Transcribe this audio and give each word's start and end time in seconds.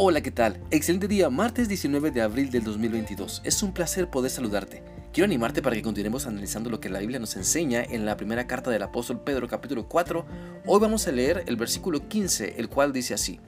Hola, 0.00 0.20
¿qué 0.20 0.30
tal? 0.30 0.60
Excelente 0.70 1.08
día, 1.08 1.28
martes 1.28 1.66
19 1.66 2.12
de 2.12 2.22
abril 2.22 2.50
del 2.50 2.62
2022. 2.62 3.42
Es 3.42 3.64
un 3.64 3.72
placer 3.72 4.08
poder 4.08 4.30
saludarte. 4.30 4.84
Quiero 5.12 5.24
animarte 5.24 5.60
para 5.60 5.74
que 5.74 5.82
continuemos 5.82 6.24
analizando 6.28 6.70
lo 6.70 6.78
que 6.78 6.88
la 6.88 7.00
Biblia 7.00 7.18
nos 7.18 7.34
enseña 7.34 7.82
en 7.82 8.06
la 8.06 8.16
primera 8.16 8.46
carta 8.46 8.70
del 8.70 8.84
apóstol 8.84 9.22
Pedro 9.24 9.48
capítulo 9.48 9.88
4. 9.88 10.24
Hoy 10.66 10.78
vamos 10.78 11.08
a 11.08 11.10
leer 11.10 11.42
el 11.48 11.56
versículo 11.56 12.06
15, 12.06 12.54
el 12.58 12.68
cual 12.68 12.92
dice 12.92 13.12
así. 13.12 13.40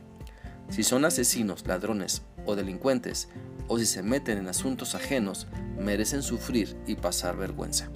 Si 0.70 0.82
son 0.82 1.04
asesinos, 1.04 1.64
ladrones 1.68 2.22
o 2.44 2.56
delincuentes, 2.56 3.28
o 3.68 3.78
si 3.78 3.86
se 3.86 4.02
meten 4.02 4.36
en 4.36 4.48
asuntos 4.48 4.96
ajenos, 4.96 5.46
merecen 5.78 6.24
sufrir 6.24 6.76
y 6.84 6.96
pasar 6.96 7.36
vergüenza. 7.36 7.92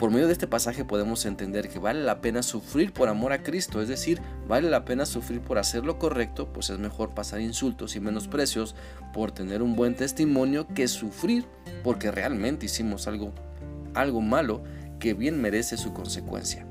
Por 0.00 0.10
medio 0.10 0.28
de 0.28 0.32
este 0.32 0.46
pasaje 0.46 0.86
podemos 0.86 1.26
entender 1.26 1.68
que 1.68 1.78
vale 1.78 2.02
la 2.02 2.22
pena 2.22 2.42
sufrir 2.42 2.90
por 2.90 3.10
amor 3.10 3.34
a 3.34 3.42
Cristo, 3.42 3.82
es 3.82 3.88
decir, 3.88 4.18
vale 4.48 4.70
la 4.70 4.86
pena 4.86 5.04
sufrir 5.04 5.42
por 5.42 5.58
hacer 5.58 5.84
lo 5.84 5.98
correcto, 5.98 6.50
pues 6.54 6.70
es 6.70 6.78
mejor 6.78 7.10
pasar 7.10 7.42
insultos 7.42 7.96
y 7.96 8.00
menosprecios 8.00 8.74
por 9.12 9.30
tener 9.30 9.60
un 9.60 9.76
buen 9.76 9.94
testimonio 9.94 10.66
que 10.68 10.88
sufrir 10.88 11.44
porque 11.84 12.10
realmente 12.10 12.64
hicimos 12.64 13.08
algo, 13.08 13.34
algo 13.92 14.22
malo 14.22 14.62
que 15.00 15.12
bien 15.12 15.38
merece 15.38 15.76
su 15.76 15.92
consecuencia. 15.92 16.64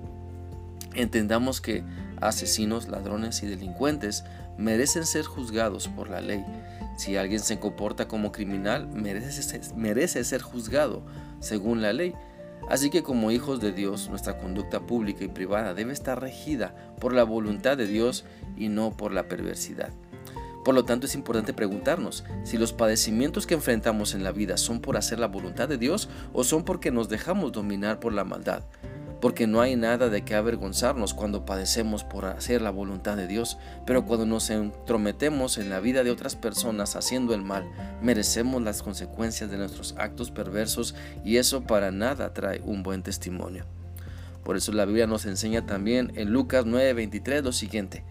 Entendamos 0.96 1.62
que 1.62 1.84
asesinos, 2.22 2.88
ladrones 2.88 3.44
y 3.44 3.46
delincuentes 3.46 4.24
merecen 4.58 5.06
ser 5.06 5.26
juzgados 5.26 5.88
por 5.88 6.10
la 6.10 6.20
ley. 6.20 6.44
Si 6.98 7.16
alguien 7.16 7.42
se 7.42 7.60
comporta 7.60 8.08
como 8.08 8.32
criminal, 8.32 8.88
merece, 8.88 9.62
merece 9.76 10.24
ser 10.24 10.42
juzgado 10.42 11.04
según 11.42 11.84
la 11.84 11.94
ley. 11.94 12.16
Así 12.68 12.90
que 12.90 13.04
como 13.04 13.32
hijos 13.32 13.60
de 13.60 13.72
Dios, 13.72 14.10
nuestra 14.10 14.38
conducta 14.38 14.82
pública 14.82 15.24
y 15.24 15.28
privada 15.28 15.74
debe 15.74 15.94
estar 15.94 16.20
regida 16.22 16.76
por 17.00 17.14
la 17.14 17.24
voluntad 17.24 17.78
de 17.78 17.88
Dios 17.88 18.26
y 18.58 18.70
no 18.70 18.92
por 18.92 19.14
la 19.14 19.28
perversidad. 19.28 19.92
Por 20.66 20.76
lo 20.76 20.84
tanto, 20.86 21.08
es 21.08 21.16
importante 21.16 21.54
preguntarnos 21.54 22.26
si 22.44 22.58
los 22.58 22.74
padecimientos 22.74 23.48
que 23.48 23.56
enfrentamos 23.56 24.14
en 24.14 24.24
la 24.24 24.32
vida 24.32 24.58
son 24.58 24.82
por 24.82 24.98
hacer 24.98 25.20
la 25.20 25.28
voluntad 25.28 25.70
de 25.70 25.78
Dios 25.78 26.10
o 26.34 26.44
son 26.44 26.64
porque 26.64 26.92
nos 26.92 27.10
dejamos 27.10 27.52
dominar 27.52 28.00
por 28.00 28.14
la 28.14 28.26
maldad 28.26 28.64
porque 29.22 29.48
no 29.48 29.62
hay 29.62 29.76
nada 29.76 30.10
de 30.10 30.24
qué 30.24 30.36
avergonzarnos 30.36 31.14
cuando 31.14 31.46
padecemos 31.46 32.04
por 32.04 32.26
hacer 32.26 32.62
la 32.62 32.70
voluntad 32.70 33.18
de 33.18 33.28
Dios, 33.28 33.58
pero 33.86 34.06
cuando 34.06 34.26
nos 34.26 34.50
entrometemos 34.50 35.58
en 35.58 35.70
la 35.70 35.80
vida 35.80 36.04
de 36.04 36.12
otras 36.12 36.36
personas 36.36 36.96
haciendo 36.96 37.34
el 37.34 37.42
mal, 37.42 37.70
merecemos 38.02 38.62
las 38.62 38.82
consecuencias 38.82 39.52
de 39.52 39.58
nuestros 39.58 39.96
actos 39.98 40.32
perversos 40.32 40.96
y 41.26 41.38
eso 41.38 41.64
para 41.64 41.92
nada 41.92 42.34
trae 42.34 42.62
un 42.64 42.84
buen 42.84 43.04
testimonio. 43.04 43.66
Por 44.44 44.56
eso 44.56 44.72
la 44.72 44.86
Biblia 44.86 45.06
nos 45.06 45.26
enseña 45.26 45.66
también 45.66 46.14
en 46.16 46.32
Lucas 46.32 46.66
9:23 46.66 47.44
lo 47.44 47.52
siguiente, 47.52 48.06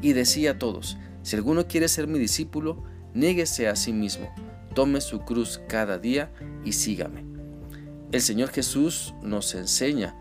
y 0.00 0.12
decía 0.12 0.52
a 0.52 0.58
todos, 0.58 0.96
si 1.22 1.36
alguno 1.36 1.66
quiere 1.66 1.88
ser 1.88 2.06
mi 2.06 2.18
discípulo, 2.18 2.82
niéguese 3.12 3.68
a 3.68 3.76
sí 3.76 3.92
mismo, 3.92 4.28
tome 4.74 5.00
su 5.00 5.20
cruz 5.20 5.60
cada 5.68 5.98
día 5.98 6.30
y 6.64 6.72
sígame. 6.72 7.24
El 8.12 8.20
Señor 8.20 8.50
Jesús 8.50 9.14
nos 9.22 9.54
enseña 9.54 10.14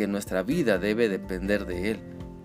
que 0.00 0.06
nuestra 0.06 0.42
vida 0.42 0.78
debe 0.78 1.10
depender 1.10 1.66
de 1.66 1.90
Él, 1.90 1.98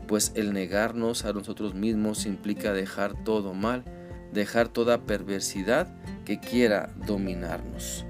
pues 0.09 0.33
el 0.35 0.51
negarnos 0.51 1.23
a 1.23 1.31
nosotros 1.31 1.73
mismos 1.73 2.25
implica 2.25 2.73
dejar 2.73 3.23
todo 3.23 3.53
mal, 3.53 3.85
dejar 4.33 4.67
toda 4.67 5.05
perversidad 5.05 5.87
que 6.25 6.41
quiera 6.41 6.93
dominarnos. 7.07 8.05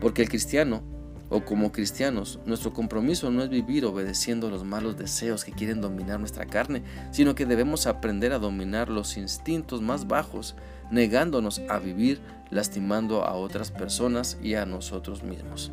Porque 0.00 0.22
el 0.22 0.30
cristiano, 0.30 0.82
o 1.28 1.44
como 1.44 1.72
cristianos, 1.72 2.40
nuestro 2.46 2.72
compromiso 2.72 3.30
no 3.30 3.42
es 3.42 3.50
vivir 3.50 3.84
obedeciendo 3.84 4.48
los 4.48 4.64
malos 4.64 4.96
deseos 4.96 5.44
que 5.44 5.52
quieren 5.52 5.82
dominar 5.82 6.18
nuestra 6.18 6.46
carne, 6.46 6.82
sino 7.10 7.34
que 7.34 7.44
debemos 7.44 7.86
aprender 7.86 8.32
a 8.32 8.38
dominar 8.38 8.88
los 8.88 9.18
instintos 9.18 9.82
más 9.82 10.08
bajos, 10.08 10.56
negándonos 10.90 11.60
a 11.68 11.78
vivir 11.78 12.22
lastimando 12.48 13.24
a 13.24 13.34
otras 13.34 13.70
personas 13.70 14.38
y 14.42 14.54
a 14.54 14.64
nosotros 14.64 15.22
mismos. 15.22 15.70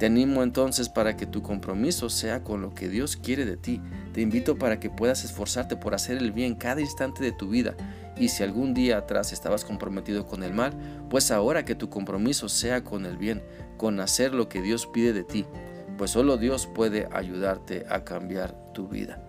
Te 0.00 0.06
animo 0.06 0.42
entonces 0.42 0.88
para 0.88 1.14
que 1.14 1.26
tu 1.26 1.42
compromiso 1.42 2.08
sea 2.08 2.42
con 2.42 2.62
lo 2.62 2.74
que 2.74 2.88
Dios 2.88 3.16
quiere 3.16 3.44
de 3.44 3.58
ti. 3.58 3.82
Te 4.14 4.22
invito 4.22 4.56
para 4.56 4.80
que 4.80 4.88
puedas 4.88 5.26
esforzarte 5.26 5.76
por 5.76 5.92
hacer 5.94 6.16
el 6.16 6.32
bien 6.32 6.54
cada 6.54 6.80
instante 6.80 7.22
de 7.22 7.32
tu 7.32 7.50
vida. 7.50 7.74
Y 8.16 8.28
si 8.28 8.42
algún 8.42 8.72
día 8.72 8.96
atrás 8.96 9.30
estabas 9.30 9.62
comprometido 9.62 10.26
con 10.26 10.42
el 10.42 10.54
mal, 10.54 10.72
pues 11.10 11.30
ahora 11.30 11.66
que 11.66 11.74
tu 11.74 11.90
compromiso 11.90 12.48
sea 12.48 12.82
con 12.82 13.04
el 13.04 13.18
bien, 13.18 13.42
con 13.76 14.00
hacer 14.00 14.32
lo 14.32 14.48
que 14.48 14.62
Dios 14.62 14.86
pide 14.86 15.12
de 15.12 15.22
ti, 15.22 15.44
pues 15.98 16.12
solo 16.12 16.38
Dios 16.38 16.66
puede 16.66 17.06
ayudarte 17.12 17.84
a 17.90 18.02
cambiar 18.02 18.72
tu 18.72 18.88
vida. 18.88 19.22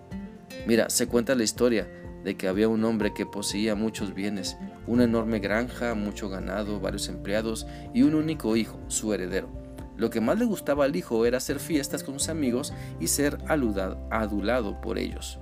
Mira, 0.68 0.90
se 0.90 1.06
cuenta 1.06 1.36
la 1.36 1.44
historia 1.44 1.86
de 2.24 2.38
que 2.38 2.48
había 2.48 2.70
un 2.70 2.86
hombre 2.86 3.14
que 3.14 3.26
poseía 3.26 3.76
muchos 3.76 4.14
bienes, 4.14 4.56
una 4.88 5.04
enorme 5.04 5.40
granja, 5.40 5.96
mucho 5.96 6.30
ganado, 6.30 6.80
varios 6.80 7.10
empleados 7.10 7.68
y 7.94 8.04
un 8.04 8.16
único 8.16 8.56
hijo, 8.56 8.80
su 8.88 9.14
heredero. 9.14 9.50
Lo 9.98 10.10
que 10.10 10.22
más 10.22 10.40
le 10.40 10.46
gustaba 10.46 10.86
al 10.86 10.96
hijo 10.96 11.26
era 11.26 11.38
hacer 11.38 11.60
fiestas 11.60 12.04
con 12.04 12.20
sus 12.20 12.30
amigos 12.30 12.74
y 13.00 13.08
ser 13.08 13.38
adulado 13.50 14.82
por 14.82 14.98
ellos. 14.98 15.40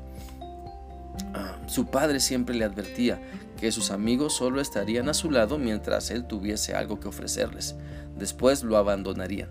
Ah, 1.34 1.58
su 1.68 1.86
padre 1.86 2.20
siempre 2.20 2.56
le 2.56 2.66
advertía 2.66 3.22
que 3.60 3.72
sus 3.72 3.92
amigos 3.92 4.34
solo 4.34 4.62
estarían 4.62 5.10
a 5.10 5.14
su 5.14 5.32
lado 5.32 5.58
mientras 5.58 6.12
él 6.12 6.26
tuviese 6.26 6.74
algo 6.74 7.00
que 7.00 7.08
ofrecerles. 7.08 7.76
Después 8.18 8.64
lo 8.64 8.78
abandonarían. 8.78 9.50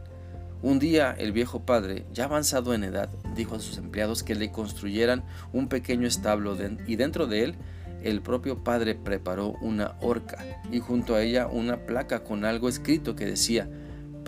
Un 0.61 0.81
día 0.81 1.15
el 1.17 1.31
viejo 1.33 1.61
padre, 1.61 2.05
ya 2.13 2.25
avanzado 2.25 2.75
en 2.75 2.83
edad, 2.83 3.11
dijo 3.37 3.55
a 3.55 3.61
sus 3.61 3.79
empleados 3.79 4.25
que 4.25 4.35
le 4.35 4.51
construyeran 4.51 5.23
un 5.53 5.69
pequeño 5.69 6.07
establo 6.07 6.57
y 6.87 6.97
dentro 6.97 7.29
de 7.29 7.45
él 7.45 7.55
el 8.03 8.23
propio 8.23 8.65
padre 8.65 8.95
preparó 8.95 9.55
una 9.61 9.95
horca 10.01 10.45
y 10.71 10.81
junto 10.81 11.15
a 11.15 11.23
ella 11.23 11.47
una 11.47 11.87
placa 11.87 12.25
con 12.25 12.45
algo 12.45 12.69
escrito 12.69 13.15
que 13.15 13.27
decía 13.27 13.69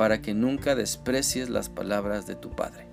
para 0.00 0.22
que 0.22 0.33
nunca 0.33 0.75
desprecies 0.75 1.50
las 1.50 1.69
palabras 1.69 2.27
de 2.27 2.34
tu 2.34 2.49
padre. 2.49 2.87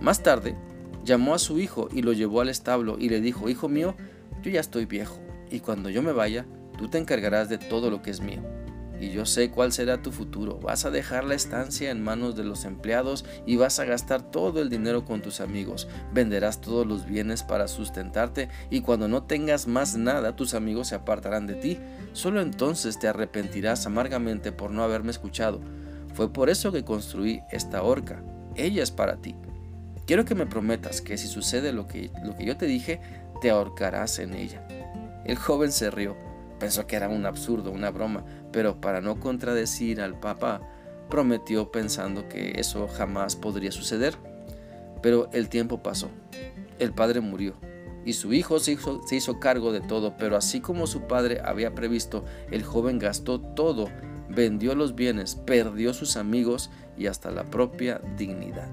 Más 0.00 0.22
tarde, 0.22 0.56
llamó 1.04 1.34
a 1.34 1.38
su 1.38 1.58
hijo 1.58 1.90
y 1.92 2.00
lo 2.00 2.14
llevó 2.14 2.40
al 2.40 2.48
establo 2.48 2.96
y 2.98 3.10
le 3.10 3.20
dijo, 3.20 3.50
Hijo 3.50 3.68
mío, 3.68 3.94
yo 4.42 4.50
ya 4.50 4.60
estoy 4.60 4.86
viejo, 4.86 5.18
y 5.50 5.60
cuando 5.60 5.90
yo 5.90 6.00
me 6.00 6.12
vaya, 6.12 6.46
tú 6.78 6.88
te 6.88 6.96
encargarás 6.96 7.50
de 7.50 7.58
todo 7.58 7.90
lo 7.90 8.00
que 8.00 8.08
es 8.08 8.22
mío. 8.22 8.40
Y 8.98 9.10
yo 9.10 9.26
sé 9.26 9.50
cuál 9.50 9.72
será 9.72 10.00
tu 10.00 10.10
futuro. 10.10 10.58
Vas 10.58 10.86
a 10.86 10.90
dejar 10.90 11.24
la 11.24 11.34
estancia 11.34 11.90
en 11.90 12.02
manos 12.02 12.34
de 12.34 12.44
los 12.44 12.64
empleados 12.64 13.26
y 13.44 13.56
vas 13.56 13.78
a 13.78 13.84
gastar 13.84 14.22
todo 14.22 14.62
el 14.62 14.70
dinero 14.70 15.04
con 15.04 15.20
tus 15.20 15.42
amigos. 15.42 15.86
Venderás 16.14 16.62
todos 16.62 16.86
los 16.86 17.04
bienes 17.04 17.42
para 17.42 17.68
sustentarte 17.68 18.48
y 18.70 18.80
cuando 18.80 19.06
no 19.06 19.24
tengas 19.24 19.66
más 19.66 19.98
nada 19.98 20.34
tus 20.34 20.54
amigos 20.54 20.88
se 20.88 20.94
apartarán 20.94 21.46
de 21.46 21.56
ti. 21.56 21.78
Solo 22.14 22.40
entonces 22.40 22.98
te 22.98 23.06
arrepentirás 23.06 23.84
amargamente 23.84 24.50
por 24.50 24.70
no 24.70 24.82
haberme 24.82 25.10
escuchado. 25.10 25.60
Fue 26.20 26.30
por 26.30 26.50
eso 26.50 26.70
que 26.70 26.84
construí 26.84 27.40
esta 27.50 27.82
horca. 27.82 28.22
Ella 28.54 28.82
es 28.82 28.90
para 28.90 29.16
ti. 29.16 29.36
Quiero 30.06 30.26
que 30.26 30.34
me 30.34 30.44
prometas 30.44 31.00
que 31.00 31.16
si 31.16 31.26
sucede 31.26 31.72
lo 31.72 31.86
que, 31.86 32.10
lo 32.22 32.36
que 32.36 32.44
yo 32.44 32.58
te 32.58 32.66
dije, 32.66 33.00
te 33.40 33.48
ahorcarás 33.48 34.18
en 34.18 34.34
ella. 34.34 34.62
El 35.24 35.36
joven 35.36 35.72
se 35.72 35.90
rió. 35.90 36.18
Pensó 36.58 36.86
que 36.86 36.96
era 36.96 37.08
un 37.08 37.24
absurdo, 37.24 37.70
una 37.70 37.90
broma, 37.90 38.22
pero 38.52 38.82
para 38.82 39.00
no 39.00 39.18
contradecir 39.18 40.02
al 40.02 40.20
papá, 40.20 40.60
prometió 41.08 41.72
pensando 41.72 42.28
que 42.28 42.52
eso 42.56 42.86
jamás 42.86 43.34
podría 43.34 43.72
suceder. 43.72 44.14
Pero 45.00 45.30
el 45.32 45.48
tiempo 45.48 45.82
pasó. 45.82 46.10
El 46.78 46.92
padre 46.92 47.22
murió 47.22 47.54
y 48.04 48.12
su 48.12 48.34
hijo 48.34 48.58
se 48.60 48.72
hizo, 48.72 49.00
se 49.06 49.16
hizo, 49.16 49.40
cargo 49.40 49.72
de 49.72 49.80
todo, 49.80 50.18
pero 50.18 50.36
así 50.36 50.60
como 50.60 50.86
su 50.86 51.06
padre 51.06 51.40
había 51.42 51.74
previsto, 51.74 52.26
el 52.50 52.62
joven 52.62 52.98
gastó 52.98 53.40
todo 53.40 53.88
vendió 54.30 54.74
los 54.74 54.94
bienes, 54.94 55.34
perdió 55.34 55.92
sus 55.92 56.16
amigos 56.16 56.70
y 56.96 57.06
hasta 57.06 57.30
la 57.30 57.44
propia 57.44 58.00
dignidad. 58.16 58.68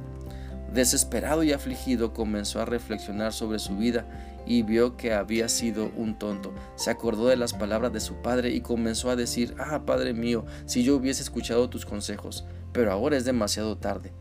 Desesperado 0.73 1.44
y 1.44 1.53
afligido 1.53 2.13
comenzó 2.13 2.62
a 2.62 2.66
reflexionar 2.66 3.34
sobre 3.34 3.59
su 3.59 3.78
vida 3.78 4.06
y 4.46 4.61
vio 4.64 4.96
que 4.96 5.14
había 5.14 5.49
sido 5.49 5.91
un 5.96 6.20
tonto. 6.20 6.53
Se 6.76 6.90
acordó 6.90 7.28
de 7.28 7.37
las 7.37 7.53
palabras 7.53 7.91
de 7.93 7.99
su 7.99 8.16
padre 8.22 8.52
y 8.52 8.61
comenzó 8.61 9.09
a 9.09 9.16
decir, 9.16 9.55
ah, 9.59 9.84
Padre 9.85 10.14
mío, 10.14 10.46
si 10.66 10.84
yo 10.84 10.96
hubiese 10.96 11.23
escuchado 11.23 11.70
tus 11.70 11.85
consejos, 11.85 12.46
pero 12.73 12.91
ahora 12.91 13.17
es 13.17 13.26
demasiado 13.26 13.78
tarde. 13.78 14.14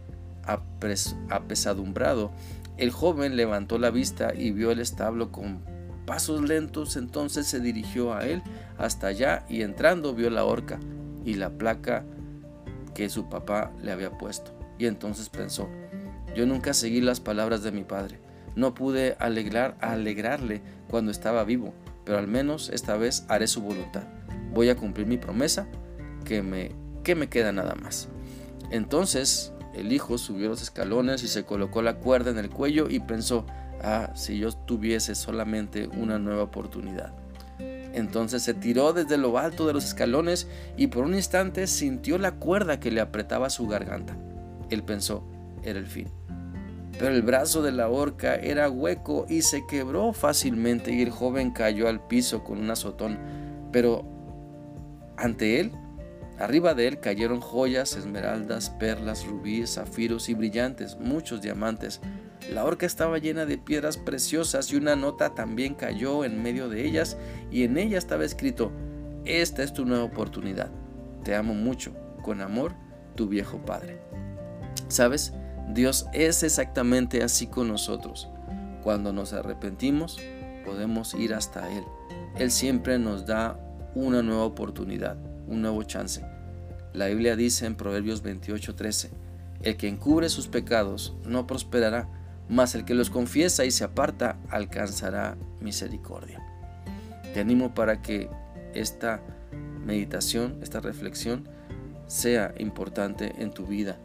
Apesadumbrado, 1.29 2.33
el 2.77 2.91
joven 2.91 3.37
levantó 3.37 3.79
la 3.79 3.91
vista 3.91 4.33
y 4.35 4.53
vio 4.53 4.71
el 4.71 4.81
establo 4.81 5.33
con 5.33 5.61
pasos 6.07 6.41
lentos, 6.43 6.97
entonces 6.97 7.49
se 7.49 7.59
dirigió 7.59 8.15
a 8.15 8.27
él 8.27 8.43
hasta 8.79 9.09
allá 9.09 9.45
y 9.49 9.63
entrando 9.63 10.15
vio 10.15 10.31
la 10.31 10.45
horca 10.45 10.79
y 11.27 11.35
la 11.35 11.51
placa 11.51 12.05
que 12.95 13.11
su 13.11 13.29
papá 13.29 13.73
le 13.83 13.93
había 13.93 14.17
puesto. 14.17 14.53
Y 14.79 14.87
entonces 14.87 15.29
pensó, 15.29 15.69
yo 16.35 16.47
nunca 16.47 16.73
seguí 16.73 17.03
las 17.03 17.21
palabras 17.21 17.63
de 17.63 17.73
mi 17.73 17.85
padre, 17.85 18.19
no 18.55 18.73
pude 18.73 19.17
alegrar, 19.19 19.77
alegrarle 19.81 20.63
cuando 20.89 21.11
estaba 21.11 21.45
vivo, 21.45 21.75
pero 22.05 22.19
al 22.19 22.29
menos 22.29 22.71
esta 22.71 22.97
vez 22.97 23.27
haré 23.29 23.49
su 23.49 23.61
voluntad. 23.61 24.05
Voy 24.55 24.71
a 24.71 24.77
cumplir 24.77 25.07
mi 25.07 25.19
promesa, 25.19 25.67
que 26.25 26.43
me, 26.43 26.71
que 27.05 27.15
me 27.15 27.29
queda 27.29 27.53
nada 27.53 27.75
más. 27.75 28.09
Entonces 28.71 29.53
el 29.75 29.93
hijo 29.93 30.17
subió 30.17 30.49
los 30.49 30.63
escalones 30.63 31.23
y 31.23 31.29
se 31.29 31.45
colocó 31.45 31.83
la 31.83 31.97
cuerda 31.97 32.31
en 32.31 32.39
el 32.39 32.49
cuello 32.49 32.89
y 32.89 33.01
pensó, 33.01 33.45
ah, 33.83 34.13
si 34.15 34.39
yo 34.39 34.53
tuviese 34.53 35.15
solamente 35.15 35.89
una 35.89 36.19
nueva 36.19 36.45
oportunidad. 36.45 37.13
Entonces 37.97 38.43
se 38.43 38.53
tiró 38.53 38.93
desde 38.93 39.17
lo 39.17 39.39
alto 39.39 39.67
de 39.67 39.73
los 39.73 39.87
escalones 39.87 40.47
y 40.77 40.89
por 40.89 41.05
un 41.05 41.15
instante 41.15 41.67
sintió 41.67 42.19
la 42.19 42.33
cuerda 42.33 42.79
que 42.79 42.91
le 42.91 43.01
apretaba 43.01 43.49
su 43.49 43.67
garganta. 43.67 44.15
Él 44.69 44.83
pensó, 44.83 45.25
era 45.63 45.79
el 45.79 45.87
fin. 45.87 46.09
Pero 46.99 47.09
el 47.09 47.23
brazo 47.23 47.63
de 47.63 47.73
la 47.73 47.89
horca 47.89 48.35
era 48.35 48.69
hueco 48.69 49.25
y 49.31 49.41
se 49.41 49.67
quebró 49.67 50.13
fácilmente 50.13 50.93
y 50.93 51.01
el 51.01 51.11
joven 51.11 51.53
cayó 51.53 51.89
al 51.89 52.07
piso 52.07 52.45
con 52.45 52.59
un 52.59 52.71
azotón. 52.71 53.19
Pero 53.73 54.05
ante 55.17 55.59
él, 55.59 55.73
arriba 56.39 56.75
de 56.75 56.89
él 56.89 57.01
cayeron 57.01 57.41
joyas, 57.41 57.97
esmeraldas, 57.97 58.69
perlas, 58.69 59.27
rubíes, 59.27 59.75
zafiros 59.75 60.29
y 60.29 60.35
brillantes, 60.35 60.99
muchos 60.99 61.41
diamantes. 61.41 62.03
La 62.53 62.65
horca 62.65 62.87
estaba 62.87 63.19
llena 63.19 63.45
de 63.45 63.59
piedras 63.59 63.97
preciosas 63.97 64.73
y 64.73 64.77
una 64.77 64.95
nota 64.95 65.35
también 65.35 65.75
cayó 65.75 66.25
en 66.25 66.43
medio 66.43 66.69
de 66.69 66.87
ellas 66.87 67.17
y 67.51 67.65
en 67.65 67.77
ella 67.77 67.99
estaba 67.99 68.25
escrito, 68.25 68.71
esta 69.25 69.63
es 69.63 69.73
tu 69.73 69.85
nueva 69.85 70.05
oportunidad. 70.05 70.71
Te 71.25 71.35
amo 71.35 71.55
mucho, 71.55 71.93
con 72.23 72.41
amor, 72.41 72.73
tu 73.17 73.29
viejo 73.29 73.59
padre. 73.59 73.99
¿Sabes? 74.89 75.33
Dios 75.75 76.07
es 76.13 76.45
exactamente 76.45 77.25
así 77.25 77.49
con 77.49 77.67
nosotros. 77.67 78.29
Cuando 78.85 79.13
nos 79.13 79.33
arrepentimos, 79.33 80.21
podemos 80.65 81.15
ir 81.15 81.35
hasta 81.35 81.69
Él. 81.73 81.83
Él 82.39 82.53
siempre 82.53 82.99
nos 82.99 83.27
da 83.27 83.59
una 83.97 84.23
nueva 84.23 84.45
oportunidad, 84.45 85.17
un 85.49 85.63
nuevo 85.63 85.83
chance. 85.83 86.25
La 86.93 87.07
Biblia 87.07 87.35
dice 87.35 87.67
en 87.67 87.75
Proverbios 87.75 88.23
28:13, 88.23 89.11
el 89.63 89.77
que 89.77 89.89
encubre 89.89 90.29
sus 90.29 90.47
pecados 90.47 91.17
no 91.25 91.47
prosperará, 91.47 92.09
mas 92.49 92.75
el 92.75 92.85
que 92.85 92.95
los 92.95 93.11
confiesa 93.11 93.65
y 93.65 93.71
se 93.71 93.85
aparta 93.85 94.39
alcanzará 94.51 95.37
misericordia. 95.61 96.45
Te 97.35 97.41
animo 97.41 97.75
para 97.75 98.03
que 98.03 98.31
esta 98.75 99.21
meditación, 99.85 100.59
esta 100.63 100.81
reflexión, 100.81 101.49
sea 102.07 102.55
importante 102.59 103.35
en 103.39 103.51
tu 103.51 103.67
vida 103.67 103.99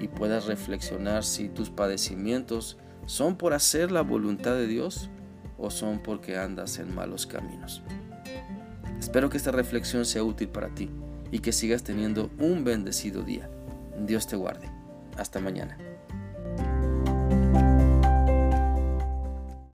y 0.00 0.08
puedas 0.08 0.46
reflexionar 0.46 1.24
si 1.24 1.48
tus 1.48 1.70
padecimientos 1.70 2.78
son 3.06 3.36
por 3.36 3.52
hacer 3.52 3.90
la 3.90 4.02
voluntad 4.02 4.54
de 4.54 4.66
Dios 4.66 5.10
o 5.56 5.70
son 5.70 5.98
porque 5.98 6.38
andas 6.38 6.78
en 6.78 6.94
malos 6.94 7.26
caminos. 7.26 7.82
Espero 8.98 9.28
que 9.28 9.36
esta 9.36 9.50
reflexión 9.50 10.04
sea 10.04 10.22
útil 10.22 10.48
para 10.48 10.68
ti 10.68 10.90
y 11.30 11.40
que 11.40 11.52
sigas 11.52 11.82
teniendo 11.82 12.30
un 12.38 12.64
bendecido 12.64 13.22
día. 13.22 13.50
Dios 14.06 14.26
te 14.26 14.36
guarde. 14.36 14.70
Hasta 15.16 15.40
mañana. 15.40 15.76